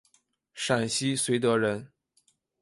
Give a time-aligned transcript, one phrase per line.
[0.55, 1.91] 陕西绥德人。